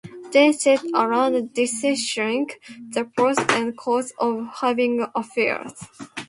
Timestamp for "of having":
4.17-5.05